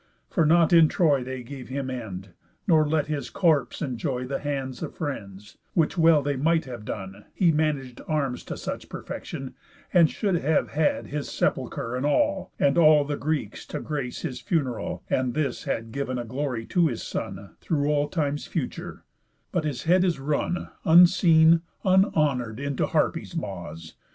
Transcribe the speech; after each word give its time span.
For 0.31 0.47
not 0.47 0.73
in 0.73 0.87
Troy 0.89 1.23
They 1.23 1.43
gave 1.43 1.69
him 1.69 1.91
end, 1.91 2.29
nor 2.65 2.87
let 2.89 3.05
his 3.05 3.29
corpse 3.29 3.83
enjoy 3.83 4.25
The 4.25 4.39
hands 4.39 4.81
of 4.81 4.95
friends 4.95 5.59
(which 5.75 5.95
well 5.95 6.23
they 6.23 6.35
might 6.35 6.65
have 6.65 6.85
done, 6.85 7.25
He 7.35 7.51
manag'd 7.51 8.01
arms 8.07 8.43
to 8.45 8.57
such 8.57 8.89
perfection, 8.89 9.53
And 9.93 10.09
should 10.09 10.37
have 10.37 10.69
had 10.69 11.05
his 11.05 11.29
sepulchre, 11.29 11.95
and 11.95 12.03
all, 12.03 12.51
And 12.57 12.79
all 12.79 13.05
the 13.05 13.15
Greeks 13.15 13.63
to 13.67 13.79
grace 13.79 14.21
his 14.23 14.41
funeral, 14.41 15.03
And 15.07 15.35
this 15.35 15.65
had 15.65 15.91
giv'n 15.91 16.19
a 16.19 16.25
glory 16.25 16.65
to 16.65 16.87
his 16.87 17.03
son 17.03 17.51
Through 17.59 17.85
all 17.85 18.07
times 18.07 18.47
future) 18.47 19.03
but 19.51 19.65
his 19.65 19.83
head 19.83 20.03
is 20.03 20.19
run 20.19 20.69
Unseen, 20.83 21.61
unhonour'd, 21.85 22.59
into 22.59 22.87
Harpies' 22.87 23.35
maws. 23.35 23.93